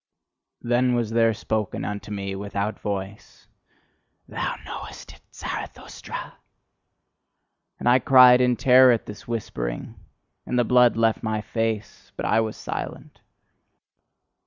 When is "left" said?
10.97-11.21